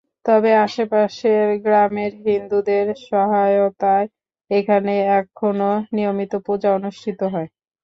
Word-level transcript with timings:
তবে 0.25 0.51
আশপাশের 0.65 1.45
গ্রামের 1.63 2.11
হিন্দুদের 2.25 2.85
সহায়তায় 3.05 4.07
এখানে 4.51 4.93
এখনো 5.19 5.65
নিয়মিত 5.95 6.33
পূজা 6.45 6.69
অনুষ্ঠিত 6.77 7.19
হয়। 7.33 7.49